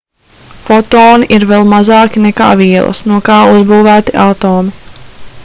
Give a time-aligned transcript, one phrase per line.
[0.69, 4.77] fotoni ir vēl mazāki nekā vielas no kā uzbūvēti atomi